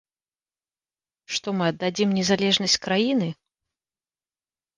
Што 1.35 1.47
мы 1.57 1.63
аддадзім 1.73 2.09
незалежнасць 2.19 2.79
краіны? 2.87 3.29